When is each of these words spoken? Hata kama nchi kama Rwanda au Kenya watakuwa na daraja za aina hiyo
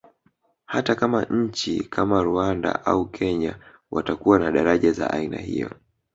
Hata 0.65 0.95
kama 0.95 1.25
nchi 1.25 1.83
kama 1.83 2.23
Rwanda 2.23 2.85
au 2.85 3.09
Kenya 3.09 3.57
watakuwa 3.91 4.39
na 4.39 4.51
daraja 4.51 4.91
za 4.91 5.09
aina 5.11 5.37
hiyo 5.37 5.71